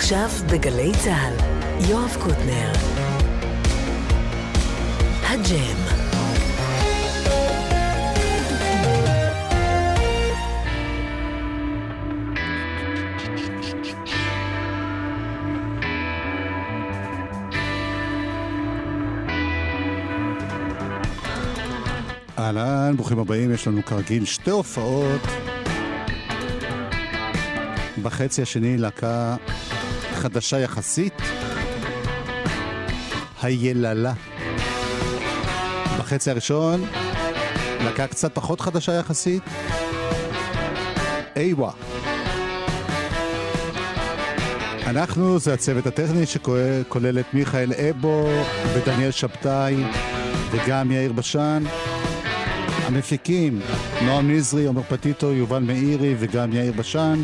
[0.00, 1.34] עכשיו בגלי צה"ל,
[1.90, 2.72] יואב קוטנר.
[5.22, 5.76] הג'ם.
[22.38, 25.20] אהלן, ברוכים הבאים, יש לנו כרגיל שתי הופעות.
[28.02, 29.36] בחצי השני להקה
[30.20, 31.22] חדשה יחסית,
[33.42, 34.12] היללה.
[35.98, 36.84] בחצי הראשון,
[37.84, 39.42] להקה קצת פחות חדשה יחסית,
[41.36, 41.70] איווה.
[44.86, 48.28] אנחנו זה הצוות הטכני שכולל את מיכאל אבו
[48.74, 49.76] ודניאל שבתאי
[50.50, 51.62] וגם יאיר בשן.
[52.86, 53.60] המפיקים,
[54.04, 57.22] נועם נזרי, עומר פטיטו, יובל מאירי וגם יאיר בשן.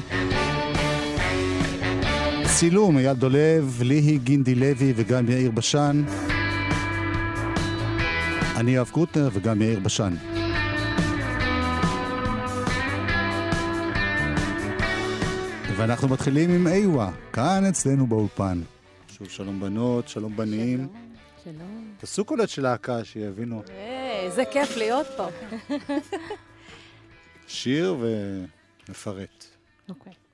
[2.59, 6.05] צילום, אייל דולב, ליהי גינדי לוי וגם יאיר בשן.
[8.57, 10.15] אני יואב קוטנר וגם יאיר בשן.
[15.77, 18.63] ואנחנו מתחילים עם איווה, כאן אצלנו באולפן.
[19.09, 20.79] שוב שלום בנות, שלום בנים.
[20.79, 21.15] שלום.
[21.45, 21.95] שלום.
[21.99, 23.63] תעשו קולט של להקה, שיבינו.
[23.69, 25.29] איזה כיף להיות פה.
[27.47, 29.45] שיר ומפרט.
[29.89, 30.13] אוקיי.
[30.13, 30.26] Okay.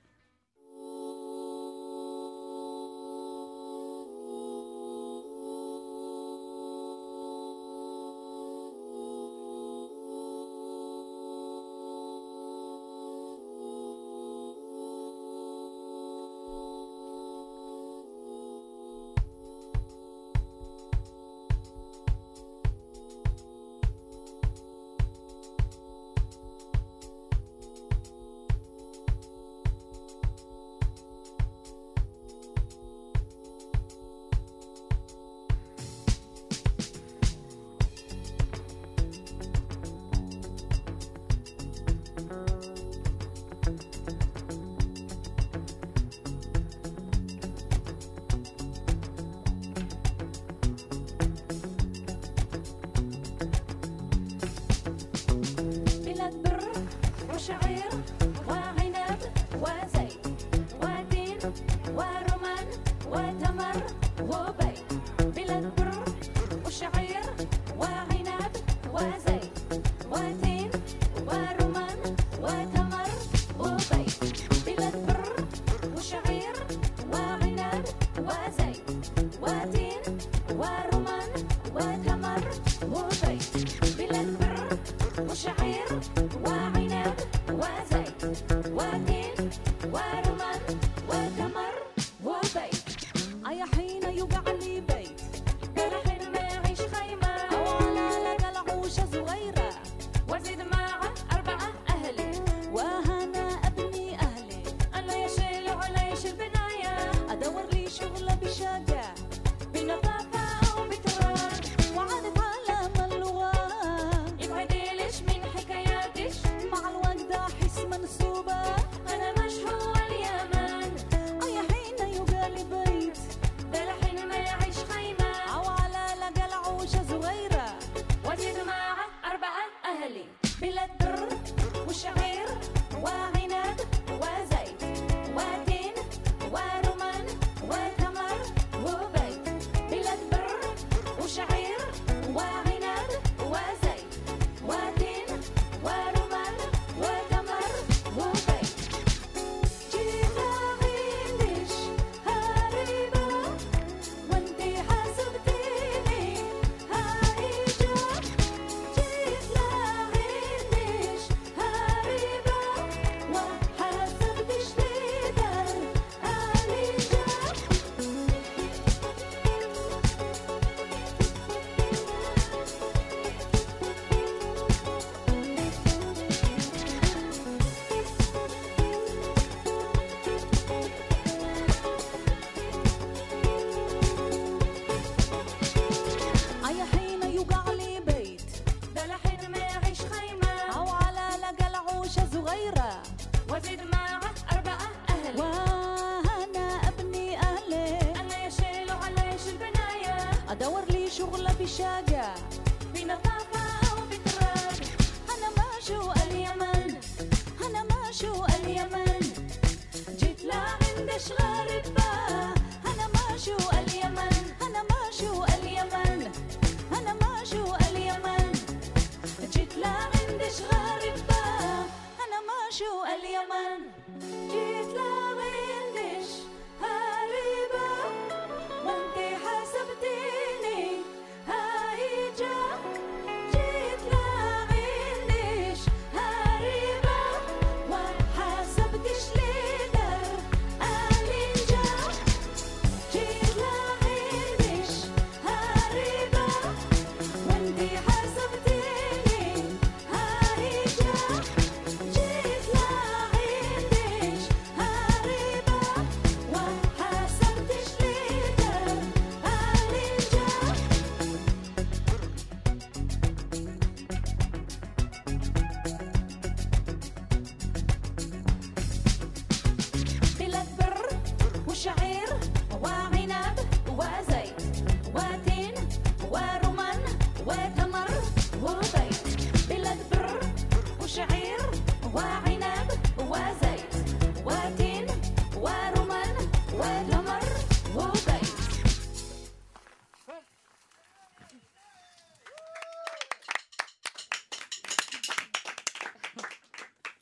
[201.73, 202.12] enxaguei.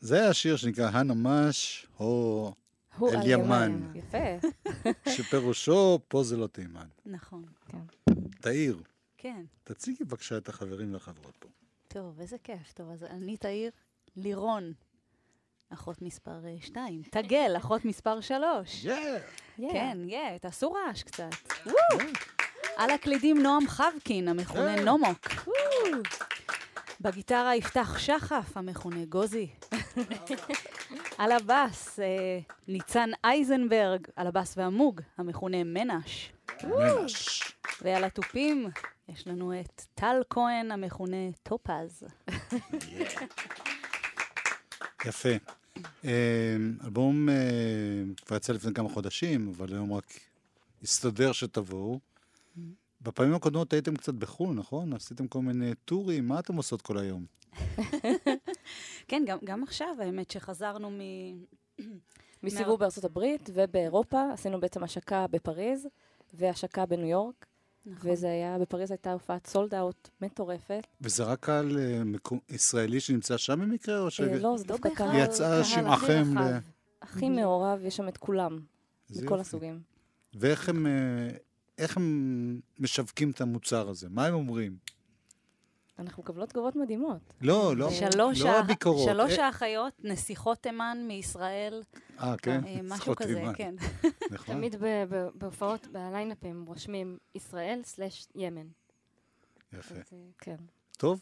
[0.02, 2.54] זה השיר שנקרא הנמש, או
[3.02, 3.92] אל ימן.
[3.96, 4.48] יפה.
[5.16, 6.88] שפירושו פה זה לא תימן.
[7.06, 7.46] נכון.
[8.42, 8.82] תאיר,
[9.18, 9.46] כן.
[9.64, 11.50] תציגי בבקשה את החברים והחברות פה.
[11.88, 12.74] טוב, איזה כיף.
[12.74, 13.72] טוב, אז אני תאיר
[14.16, 14.74] לירון,
[15.70, 17.02] אחות מספר 2.
[17.12, 18.86] תגל, אחות מספר 3.
[19.58, 21.30] כן, יא, תעשו רעש קצת.
[22.78, 24.86] על הקלידים נועם חבקין, המכונה כן.
[24.86, 25.28] נומוק.
[27.02, 29.48] בגיטרה יפתח שחף, המכונה גוזי.
[31.18, 36.32] על הבאס, אה, ניצן אייזנברג, על הבאס והמוג, המכונה מנש.
[36.64, 37.42] מנש.
[37.82, 38.70] ועל התופים,
[39.10, 42.04] יש לנו את טל כהן, המכונה טופז.
[45.06, 45.30] יפה.
[46.06, 47.36] אה, אלבום אה,
[48.26, 50.20] כבר יצא לפני כמה חודשים, אבל היום רק
[50.84, 52.00] הסתדר שתבואו.
[53.02, 54.94] בפעמים הקודמות הייתם קצת בחו"ל, נכון?
[54.94, 57.26] עשיתם כל מיני טורים, מה אתם עושות כל היום?
[59.08, 61.00] כן, גם, גם עכשיו, האמת שחזרנו מ...
[62.44, 65.88] מסיבוב בארצות הברית ובאירופה, עשינו בעצם השקה בפריז
[66.34, 67.46] והשקה בניו יורק,
[67.86, 68.12] נכון.
[68.12, 70.88] וזה היה, בפריז הייתה הופעת סולד אאוט מטורפת.
[71.02, 74.22] וזה רק קהל אה, מקו- ישראלי שנמצא שם במקרה, או ש...
[74.22, 74.90] אה, לא, זה לא דווקא.
[74.96, 76.58] קהל יצאה שמעכם ל-
[77.02, 78.60] הכי מעורב, יש שם את כולם,
[79.10, 79.36] מכל יופי.
[79.42, 79.80] הסוגים.
[80.34, 80.92] ואיך הם, אה,
[81.82, 84.08] איך הם משווקים את המוצר הזה?
[84.10, 84.78] מה הם אומרים?
[86.00, 87.34] אנחנו מקבלות תגובות מדהימות.
[87.42, 89.10] לא, לא, שלוש, לא הביקורות.
[89.10, 91.84] שלוש אה, האחיות, נסיכות תימן מישראל,
[92.20, 92.62] אה, כן?
[92.68, 93.54] אה, משהו כזה, אימן.
[93.56, 93.76] כן.
[94.32, 94.56] נכון.
[94.56, 98.68] תמיד ב- ב- בהופעות, בליינאפים, רושמים ישראל סלש ימן.
[99.74, 99.96] יפה.
[99.96, 100.58] אז, אה, כן.
[100.98, 101.22] טוב,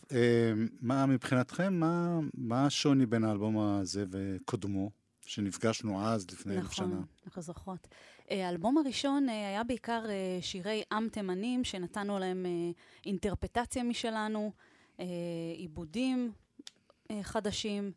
[0.82, 4.92] מה מבחינתכם, מה, מה השוני בין האלבום הזה וקודמו,
[5.26, 6.88] שנפגשנו אז, לפני אלף שנה?
[6.88, 7.88] נכון, אנחנו זוכרות.
[8.30, 12.72] האלבום הראשון אה, היה בעיקר אה, שירי עם תימנים, שנתנו להם אה,
[13.06, 14.52] אינטרפטציה משלנו,
[15.56, 16.32] עיבודים
[17.22, 17.92] חדשים,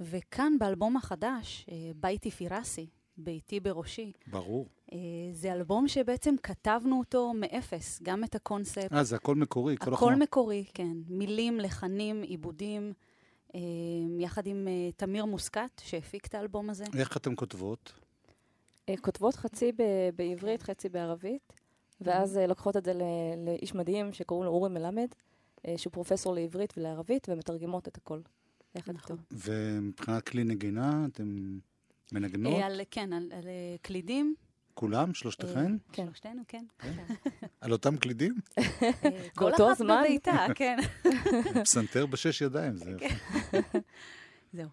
[0.00, 1.66] וכאן באלבום החדש,
[1.96, 2.86] ביתי פירסי,
[3.16, 4.66] ביתי בראשי, ברור.
[5.32, 8.92] זה אלבום שבעצם כתבנו אותו מאפס, גם את הקונספט.
[8.92, 10.16] אה, זה הכל מקורי, כל הכל החומר.
[10.16, 10.96] מקורי, כן.
[11.08, 12.92] מילים, לחנים, עיבודים,
[14.18, 16.84] יחד עם תמיר מוסקת, שהפיק את האלבום הזה.
[16.98, 17.92] איך אתם כותבות?
[18.88, 19.82] אה, כותבות חצי ב-
[20.16, 21.52] בעברית, חצי בערבית,
[22.00, 23.02] ואז אה, לוקחות את זה ל-
[23.46, 25.08] לאיש מדהים שקוראים לו אורי מלמד,
[25.66, 28.20] אה, שהוא פרופסור לעברית ולערבית, ומתרגמות את הכל
[28.74, 29.16] יחד נכון.
[29.32, 29.48] איתו.
[29.50, 31.58] ומבחינת כלי נגינה, אתם
[32.12, 32.62] מנגנות?
[32.62, 33.44] על, כן, על, על
[33.82, 34.34] קלידים.
[34.74, 35.14] כולם?
[35.14, 35.76] שלושתכן?
[35.92, 36.04] כן.
[36.06, 36.64] שלושתנו, כן.
[37.60, 38.34] על אותם קלידים?
[38.58, 38.90] אה,
[39.34, 39.80] כל באותו אחת?
[39.84, 40.78] בביתה, כן.
[41.64, 43.14] פסנתר בשש ידיים, זה יפה.
[44.52, 44.68] זהו.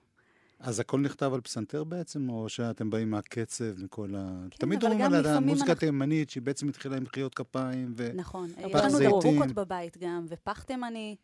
[0.59, 4.43] אז הכל נכתב על פסנתר בעצם, או שאתם באים מהקצב, מכל ה...
[4.51, 8.11] כן, תמיד אומרים על המוזיקה אנחנו- התימנית, שהיא בעצם התחילה עם מחיאות כפיים, ו...
[8.15, 8.49] נכון.
[8.57, 8.99] יש לנו.
[8.99, 11.15] דרבוקות בבית גם, ופח תימני.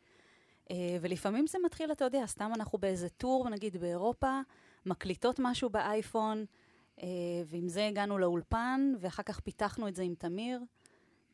[0.72, 4.40] אה, ולפעמים זה מתחיל, אתה יודע, סתם אנחנו באיזה טור, נגיד באירופה,
[4.86, 6.46] מקליטות משהו באייפון,
[7.04, 7.08] אה,
[7.46, 10.62] ועם זה הגענו לאולפן, ואחר כך פיתחנו את זה עם תמיר.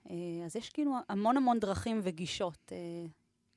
[0.10, 2.72] אה, אז יש כאילו המון המון דרכים וגישות.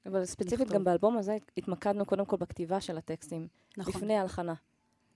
[0.07, 0.75] אבל ספציפית לכתוב.
[0.75, 3.95] גם באלבום הזה התמקדנו קודם כל בכתיבה של הטקסטים, נכון.
[3.97, 4.55] לפני ההלחנה.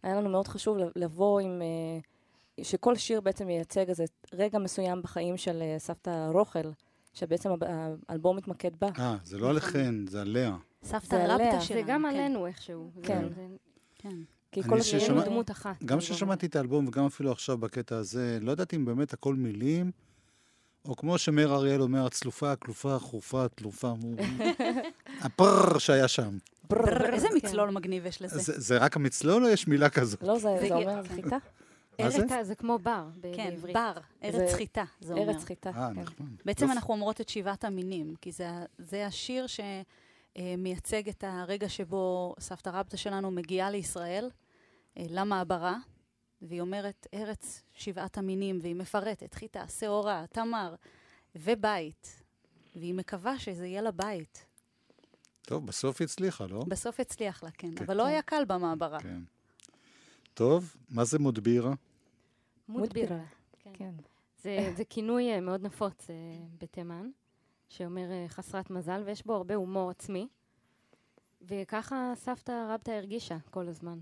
[0.03, 1.62] היה לנו מאוד חשוב לב- לבוא עם...
[1.62, 6.59] אה, שכל שיר בעצם ייצג איזה רגע מסוים בחיים של אה, סבתא רוכל,
[7.14, 7.50] שבעצם
[8.09, 8.88] האלבום מתמקד בה.
[8.99, 10.57] אה, זה לא עליכן, זה עליה.
[10.85, 11.14] סבתא.
[11.29, 11.81] רבתא זה שלנו.
[11.81, 12.91] זה גם כן, עלינו איכשהו.
[13.03, 13.29] כן.
[13.37, 13.47] זה-
[13.95, 14.17] כן.
[14.53, 15.21] כי כל ששמע- השירים...
[15.25, 15.83] דמות אחת.
[15.85, 15.99] גם.
[15.99, 19.91] כששמעתי את האלבום, וגם אפילו עכשיו בקטע הזה, לא ידעתי אם באמת הכל מילים,
[20.88, 23.93] או כמו שמאיר אריאל אומר, הצלופה, הכלופה, החרופה, התלופה,
[25.21, 26.38] הפרר שהיה שם.
[27.12, 27.37] איזה כן.
[27.37, 28.38] מצלול מגניב יש לזה.
[28.38, 30.23] זה זה רק המצלול או יש מילה כזאת?
[30.23, 31.37] לא, זה אומר חיטה?
[32.00, 32.23] מה זה?
[32.31, 33.75] ארץ, זה כמו בר כן, בעברית.
[33.75, 33.93] בר,
[34.25, 35.33] ארץ חיטה, זה אומר.
[35.33, 35.71] ארץ חיטה.
[35.71, 36.00] אה, כן.
[36.00, 36.26] נחמד.
[36.45, 36.76] בעצם יופי.
[36.76, 38.33] אנחנו אומרות את שבעת המינים, כי
[38.79, 39.47] זה, השיר
[40.37, 44.31] שמייצג את הרגע שבו סבתא רבתא שלנו מגיעה לישראל,
[44.99, 45.76] אה, למעברה,
[46.45, 50.75] והיא אומרת ארץ שבעת המינים, והיא מפרטת חיטה, שעורה, תמר
[51.37, 52.23] ובית,
[52.77, 54.47] והיא מקווה שזה יהיה לה בית.
[55.43, 56.65] טוב, בסוף היא הצליחה, לא?
[56.69, 57.85] בסוף הצליח לה, כן, כן.
[57.85, 59.01] אבל לא היה קל במעברה.
[59.01, 59.21] כן.
[60.35, 61.75] טוב, מה זה מודבירה?
[62.69, 63.21] מודבירה.
[63.59, 63.71] כן.
[63.75, 63.95] כן.
[64.43, 66.15] זה, זה כינוי אה, מאוד נפוץ אה,
[66.61, 67.11] בתימן,
[67.69, 70.29] שאומר אה, חסרת מזל, ויש בו הרבה הומור עצמי.
[71.43, 73.99] וככה סבתא רבתא הרגישה כל הזמן.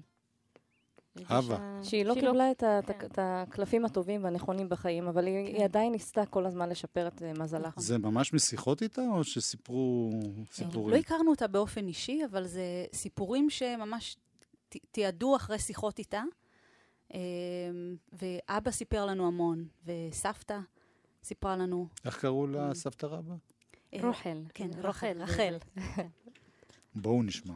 [1.28, 1.80] הווה.
[1.82, 3.06] שהיא לא שהיא קיבלה את כן.
[3.06, 5.64] את הקלפים הטובים והנכונים בחיים, אבל היא כן.
[5.64, 7.70] עדיין ניסתה כל הזמן לשפר את אה, מזלה.
[7.76, 11.00] זה ממש משיחות איתה, או שסיפרו לא סיפורים?
[11.00, 14.16] הכרנו אותה באופן אישי, אבל זה סיפורים שממש
[14.90, 16.22] תיעדו אחרי שיחות איתה.
[17.14, 17.18] אמ,
[18.12, 20.58] ואבא סיפר לנו המון, וסבתא
[21.24, 21.88] סיפרה לנו.
[22.04, 23.34] איך קראו לה סבתא רבא?
[23.94, 24.42] אה, רוחל.
[24.54, 25.16] כן, רחל.
[25.20, 25.56] רחל.
[26.94, 27.54] בואו נשמע.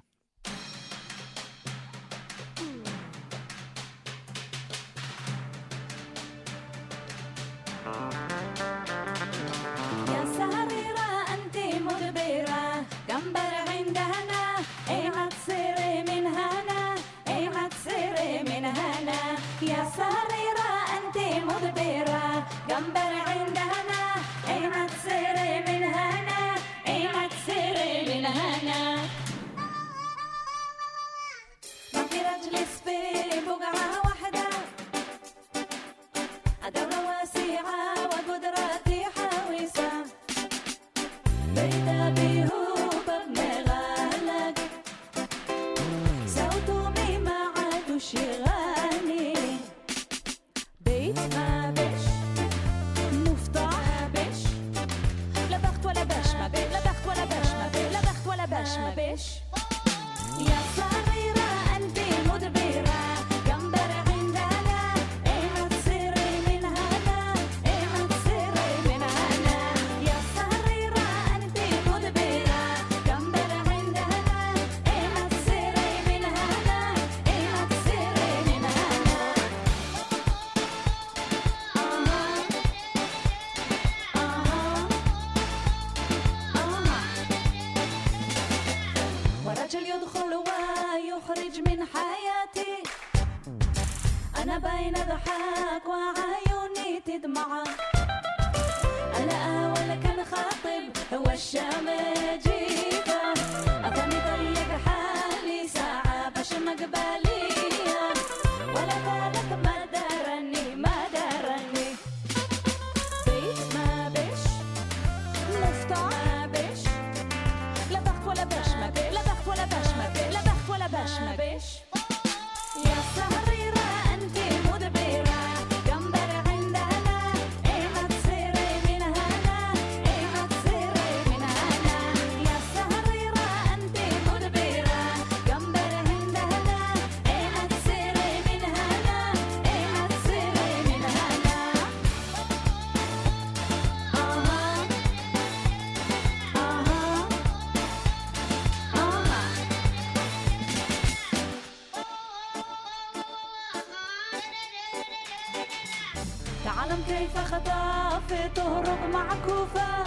[159.06, 160.04] معكوفة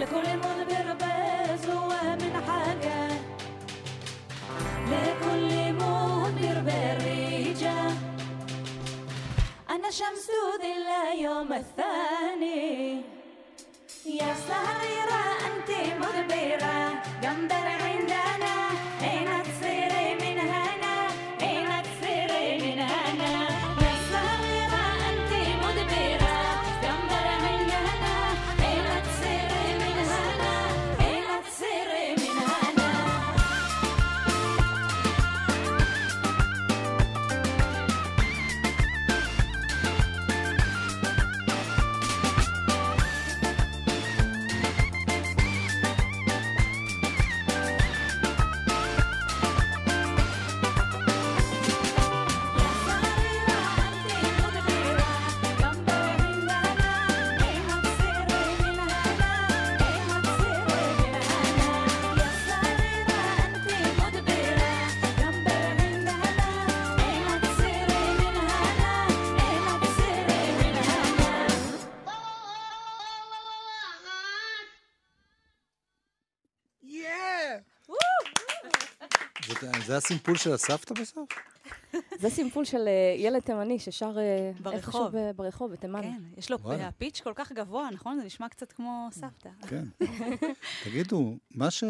[0.00, 3.08] لكل مدبر بزوة من حاجة.
[4.90, 7.80] لكل مدبر بريجة
[9.70, 10.30] أنا شمس
[10.62, 13.02] ذي يوم الثاني.
[14.06, 14.79] يا صغيرة
[79.86, 81.28] זה- הסימפול של הסבתא בסוף?
[82.18, 84.74] זה סימפול של אה, ילד תימני ששר אה, ברחוב.
[84.74, 86.02] איפשהו ברחוב, בתימן.
[86.02, 86.58] כן, יש לו.
[86.72, 88.18] הפיץ' כל כך גבוה, נכון?
[88.18, 89.48] זה נשמע קצת כמו סבתא.
[89.68, 89.84] כן.
[90.84, 91.84] תגידו, מה ש...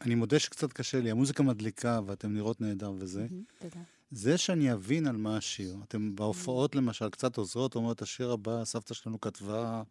[0.00, 3.26] אני מודה שקצת קשה לי, המוזיקה מדליקה ואתם נראות נהדר וזה.
[3.58, 3.80] תודה.
[4.10, 5.76] זה שאני אבין על מה השיר.
[5.88, 9.82] אתם בהופעות למשל קצת עוזרות, אומרת, השיר הבא, סבתא שלנו כתבה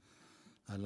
[0.68, 0.86] על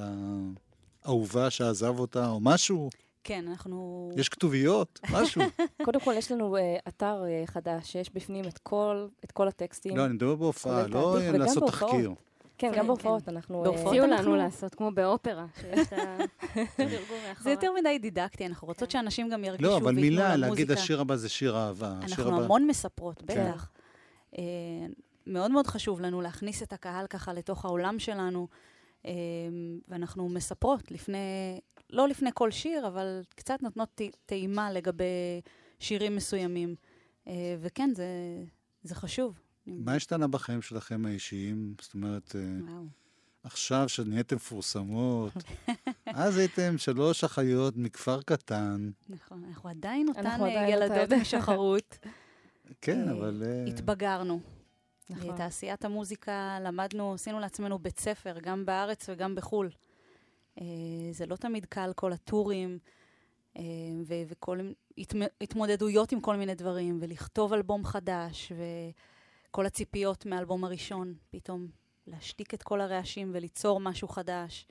[1.04, 2.90] האהובה שעזב אותה, או משהו.
[3.27, 4.10] כן, אנחנו...
[4.15, 5.00] יש כתוביות?
[5.12, 5.41] משהו.
[5.86, 9.98] קודם כל, יש לנו אה, אתר אה, חדש שיש בפנים את כל, את כל הטקסטים.
[9.98, 11.67] לא, אני מדבר בהופעה, לא לעשות.
[11.67, 12.13] תחקיר.
[12.57, 13.60] כן, כן, גם בהופעות אנחנו...
[13.60, 16.89] אה, בהופעות הציעו אנחנו- לנו לעשות כמו באופרה, שיש את התרגום
[17.27, 17.43] מאחורה.
[17.43, 19.96] זה יותר מדי דידקטי, אנחנו רוצות שאנשים גם ירגישו לא, אבל.
[19.96, 21.93] מילה, להגיד השיר הבא זה שיר אהבה.
[22.01, 23.51] אנחנו הבא- המון מספרות, כן.
[23.51, 23.69] בטח.
[24.38, 24.43] אה,
[25.27, 28.57] מאוד מאוד חשוב לנו להכניס את הקהל ככה לתוך העולם שלנו, אה,
[29.88, 31.60] ואנחנו מספרות לפני,
[31.90, 35.42] לא לפני כל שיר, אבל קצת נותנות טעימה לגבי
[35.80, 36.76] שירים מסוימים.
[37.28, 38.06] אה, וכן, זה,
[38.84, 39.40] זה חשוב.
[39.68, 41.74] מה השתנה בחיים שלכם האישיים?
[41.82, 42.84] זאת אומרת, אה, וואו.
[43.44, 45.34] עכשיו שנהייתם מפורסמות,
[46.06, 48.90] אז הייתם שלוש אחיות מכפר קטן.
[49.10, 51.14] נכון, אנחנו עדיין אותן אנחנו אה, ילדות.
[51.22, 51.98] משחרות.
[52.82, 53.44] כן, אבל...
[53.68, 54.57] התבגרנו.
[55.10, 55.38] נכון.
[55.38, 59.70] תעשיית המוזיקה, למדנו, עשינו לעצמנו בית ספר, גם בארץ וגם בחו"ל.
[60.62, 60.66] אה,
[61.12, 62.80] זה לא תמיד קל, כל הטורים,
[63.58, 63.62] אה,
[64.06, 64.60] ו- וכל
[65.00, 68.52] התמ- התמודדויות עם כל מיני דברים, ולכתוב אלבום חדש,
[69.50, 71.68] וכל הציפיות מהאלבום הראשון, פתאום
[72.08, 74.68] להשתיק את כל הרעשים וליצור משהו חדש.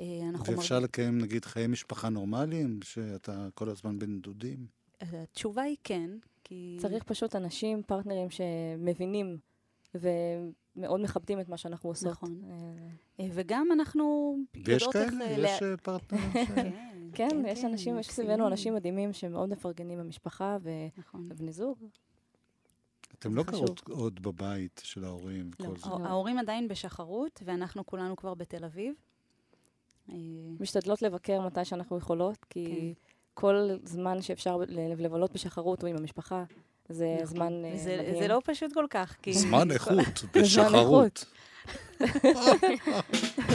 [0.00, 0.04] אה,
[0.46, 4.66] ואפשר מרג- לקיים, נגיד, חיי משפחה נורמליים, שאתה כל הזמן בן דודים?
[5.00, 6.10] התשובה היא כן,
[6.44, 6.76] כי...
[6.80, 9.38] צריך פשוט אנשים, פרטנרים שמבינים
[9.94, 12.12] ומאוד מכבדים את מה שאנחנו עושות.
[12.12, 12.40] נכון.
[12.50, 12.54] אה,
[13.20, 15.10] אה, וגם אנחנו ויש יודעות איך...
[15.10, 15.48] כאלה?
[15.48, 16.32] אה, יש אה, פרטנרים?
[16.34, 18.46] ש- כן, יש אנשים, יש סביבנו.
[18.46, 21.28] אנשים מדהימים שמאוד מפרגנים במשפחה ו- נכון.
[21.30, 21.78] ובני זוג.
[23.18, 23.42] אתם לא.
[23.42, 28.94] גרות עוד בבית של ההורים לא, ההורים עדיין בשחרות, ואנחנו כולנו כבר בתל אביב.
[30.60, 32.94] משתדלות לבקר מתי שאנחנו יכולות, כי
[33.34, 36.44] כל זמן שאפשר ל- לבלות בשחרות או עם המשפחה,
[36.88, 37.26] זה נכון.
[37.26, 38.18] זמן אה, מדהים.
[38.18, 39.32] זה לא פשוט כל כך, כי...
[39.32, 41.24] זמן איכות, בשחרות.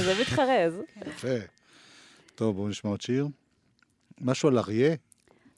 [0.06, 0.74] זה מתחרז.
[1.08, 1.28] יפה.
[2.36, 3.28] טוב, בואו נשמע עוד שיר.
[4.22, 4.96] משהו על אריה?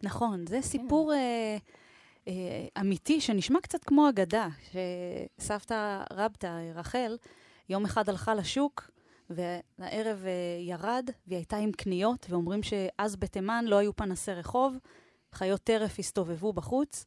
[0.04, 1.58] נכון, זה סיפור אה,
[2.28, 2.34] אה,
[2.82, 4.48] אמיתי שנשמע קצת כמו אגדה,
[5.40, 7.18] שסבתא רבתא, רחל,
[7.70, 8.90] יום אחד הלכה לשוק,
[9.30, 14.76] והערב אה, ירד, והיא הייתה עם קניות, ואומרים שאז בתימן לא היו פנסי רחוב,
[15.34, 17.06] חיות טרף הסתובבו בחוץ,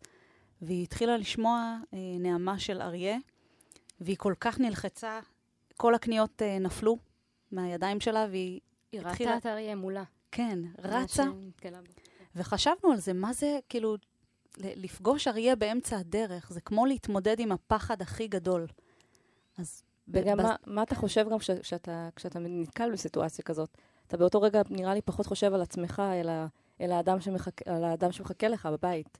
[0.63, 3.17] והיא התחילה לשמוע אה, נעמה של אריה,
[4.01, 5.21] והיא כל כך נלחצה,
[5.77, 6.99] כל הקניות אה, נפלו
[7.53, 8.61] מהידיים שלה, והיא,
[8.93, 10.05] היא התחילה- ראתה את האריה מולה.
[10.31, 11.25] כן, רצה.
[12.37, 13.97] וחשבנו על זה, מה זה, כאילו,
[14.59, 18.67] לפגוש אריה באמצע הדרך, זה כמו להתמודד עם הפחד הכי גדול.
[19.59, 19.83] אז...
[20.09, 23.77] וגם בז- מה, מה אתה חושב גם כש- כשאתה, כשאתה נתקל בסיטואציה כזאת?
[24.07, 26.33] אתה באותו רגע נראה לי פחות חושב על עצמך, אלא
[26.81, 29.19] על האדם שמחכה, על האדם שמחכה לך בבית.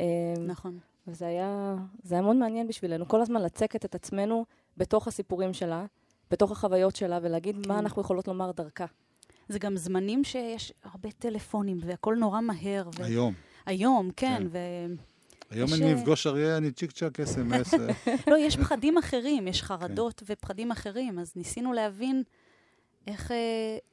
[0.00, 0.04] אמ,
[0.46, 0.78] נכון.
[1.06, 4.44] וזה היה, זה היה מאוד מעניין בשבילנו, כל הזמן לצקת את עצמנו
[4.76, 5.84] בתוך הסיפורים שלה,
[6.30, 7.68] בתוך החוויות שלה, ולהגיד כן.
[7.68, 8.84] מה אנחנו יכולות לומר דרכה.
[9.48, 12.88] זה גם זמנים שיש הרבה טלפונים, והכל נורא מהר.
[12.98, 13.04] ו...
[13.04, 13.34] היום.
[13.66, 14.46] היום, כן, כן.
[14.50, 14.58] ו...
[15.50, 17.74] היום אני אה, אפגוש אריה, אני צ'יק צ'אק אס.אם.אס.
[18.30, 22.22] לא, יש פחדים אחרים, יש חרדות ופחדים אחרים, אז ניסינו להבין
[23.06, 23.36] איך אה,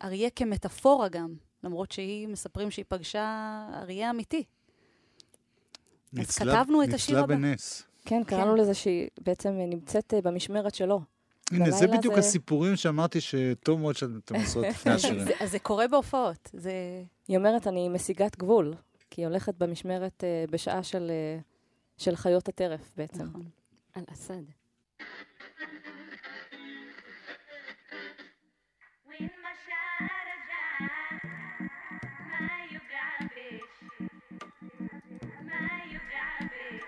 [0.04, 4.44] אריה כמטאפורה גם, למרות שהיא, מספרים שהיא פגשה אריה אמיתי.
[6.20, 7.36] אז כתבנו את השיר הבא.
[7.36, 7.84] ניצלה בנס.
[8.06, 11.02] כן, קראנו לזה שהיא בעצם נמצאת אה, במשמרת שלו.
[11.52, 15.26] הנה, זה בדיוק זה- הסיפורים שאמרתי שטוב מאוד שאתם עושות לפני השירים.
[15.26, 16.72] זה, אז זה קורה בהופעות, זה...
[17.28, 18.74] היא אומרת, אני משיגת גבול,
[19.13, 21.39] כי היא הולכת במשמרת אה, בשעה של, אה,
[21.97, 23.25] של חיות הטרף בעצם.
[23.25, 23.49] נכון.
[23.95, 24.43] על אסד.
[29.07, 30.89] وين ما شاء رجع
[32.41, 33.73] ما يقعبش
[35.43, 36.85] ما يقعبش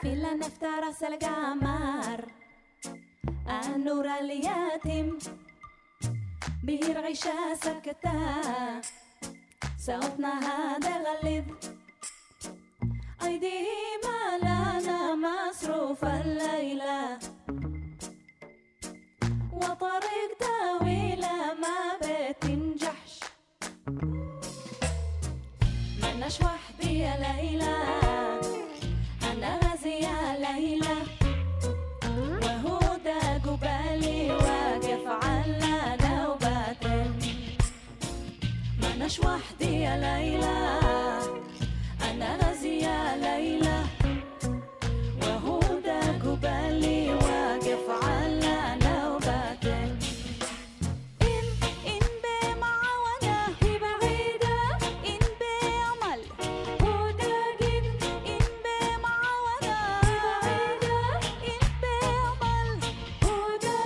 [0.00, 2.32] في لا نفترس القمر
[3.74, 5.18] النور اليتيم
[6.62, 8.20] بيرعش سكتة
[9.85, 11.43] صوتنا هذا غليظ
[13.23, 13.67] أيدي
[14.03, 17.19] ما لنا مصروف الليلة
[19.53, 23.19] وطريق طويلة ما بتنجحش
[26.03, 27.94] مناش وحدي يا ليلى
[39.95, 40.57] ليلى
[42.11, 43.79] أنا غازي يا ليلى
[45.21, 49.67] وهدى جبالي واقف على نوبتك
[51.21, 51.45] إن
[51.93, 54.59] إن بمعونة إن هدى
[55.11, 57.37] إن بمعونة
[58.27, 58.51] إن
[63.23, 63.79] هدى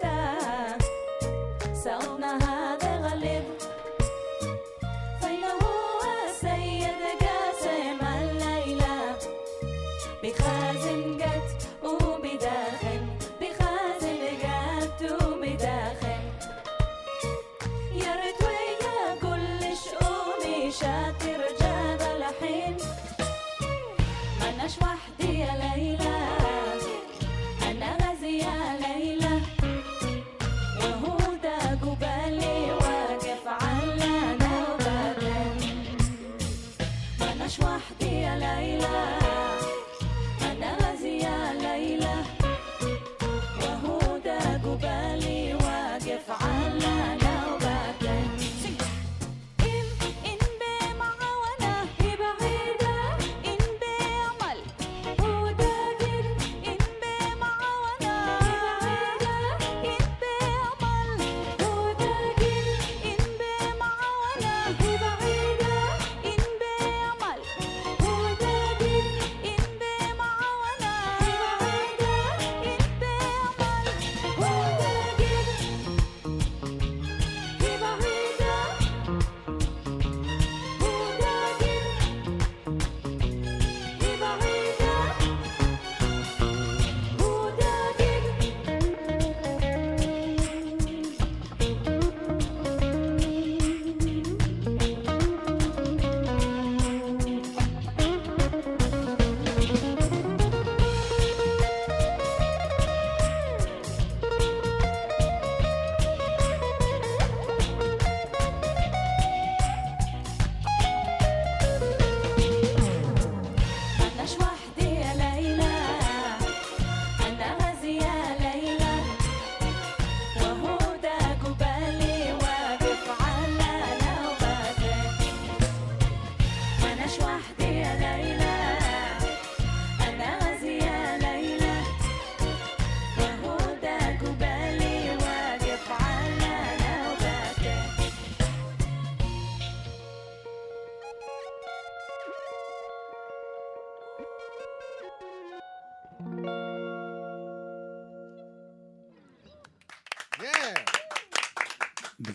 [0.00, 0.43] libertad.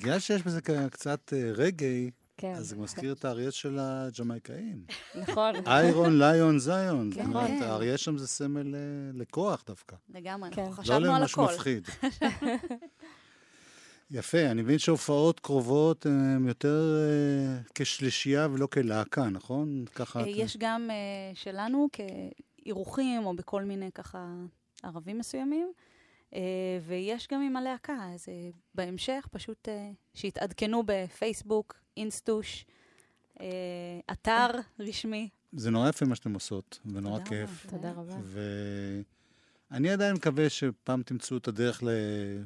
[0.10, 4.84] בגלל שיש בזה קצת אה, רגעי, כן, אז זה מזכיר את האריה של הג'מייקאים.
[5.16, 5.56] נכון.
[5.68, 7.12] איירון, ליון, זיון.
[7.12, 7.26] זאת כן.
[7.28, 8.80] אומרת, האריה שם זה סמל אה,
[9.14, 9.96] לכוח דווקא.
[10.14, 10.62] לגמרי, כן.
[10.62, 11.54] אנחנו לא חשבנו על למשהו הכל.
[11.54, 11.88] מפחיד.
[14.12, 19.86] יפה, אני מבין שהופעות קרובות הן יותר אה, כשלישייה ולא כלהקה, נכון?
[19.96, 20.22] ככה...
[20.22, 20.90] את- יש גם
[21.34, 24.28] שלנו כאירוחים, או בכל מיני ככה
[24.84, 25.72] ערבים מסוימים,
[26.82, 32.66] ויש גם עם הלהקה, אז אה, בהמשך פשוט אה, שיתעדכנו בפייסבוק, אינסטוש,
[33.42, 33.46] אה,
[34.12, 34.48] אתר
[34.80, 35.30] רשמי.
[35.54, 37.66] זה נורא יפה מה שאתן עושות, ונורא תודה כיף.
[37.70, 38.18] תודה רבה.
[39.72, 41.90] ואני עדיין מקווה שפעם תמצאו את הדרך ל...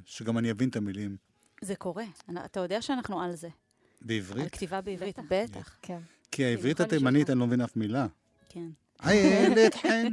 [0.06, 1.18] שגם אני אבין את המילים.
[1.62, 2.06] זה קורה,
[2.46, 3.54] אתה יודע שאנחנו על זה, על
[4.02, 4.52] בעברית?
[4.52, 5.58] כתיבה בעברית, בטח.
[5.58, 6.00] בטח, כן.
[6.32, 7.30] כי העברית התימנית.
[7.30, 8.08] אני לא מבין אף מילה.
[8.50, 8.70] כן.
[9.08, 10.08] איילת חן,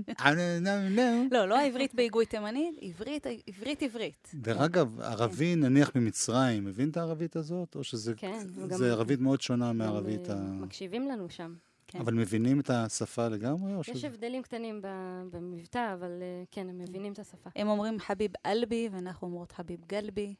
[0.60, 1.28] נו נו.
[1.30, 4.30] לא, לא העברית בהיגוי תימני, עברית, עברית עברית.
[4.34, 7.76] דרך אגב, ערבי נניח ממצרים, מבין את הערבית הזאת?
[7.76, 10.38] או שזה כן, זה ערבית מאוד שונה מערבית אה, ה...
[10.40, 11.54] מקשיבים לנו שם.
[11.86, 11.98] כן.
[11.98, 13.74] אבל מבינים את השפה לגמרי?
[13.74, 14.06] או יש שזה...
[14.06, 14.82] הבדלים קטנים
[15.30, 17.50] במבטא, אבל אה, כן, הם מבינים את השפה.
[17.56, 20.34] הם אומרים חביב אלבי, ואנחנו אומרות חביב גלבי.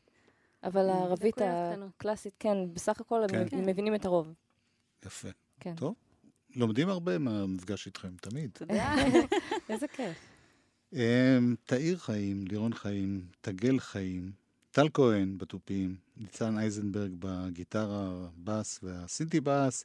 [0.64, 1.38] אבל הערבית.
[1.42, 3.38] הקלאסית, כן, בסך הכל כן.
[3.38, 3.64] הם כן.
[3.64, 4.32] מבינים את הרוב.
[5.06, 5.28] יפה.
[5.60, 5.74] כן.
[5.74, 5.94] טוב.
[6.56, 8.50] לומדים הרבה מהמפגש איתכם, תמיד.
[8.52, 8.94] תודה.
[9.68, 10.16] איזה כיף.
[10.92, 14.32] אמ, תאיר חיים, לירון חיים, תגל חיים,
[14.70, 19.84] טל כהן בתופים, ניצן אייזנברג בגיטרה, בס והסינטי בס,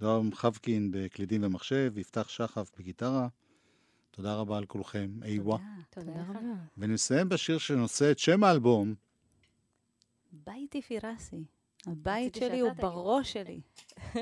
[0.00, 3.28] נועם חבקין בקלידים ומחשב, יפתח שחף בגיטרה.
[4.10, 5.58] תודה רבה על כולכם, איווה.
[5.90, 6.06] תודה.
[6.06, 6.22] תודה.
[6.28, 6.40] רבה.
[6.78, 8.94] ונסיים בשיר שנושא את שם האלבום,
[10.32, 11.44] ביתי פירסי.
[11.86, 12.72] הבית שלי הוא.
[12.72, 13.60] בראש שלי.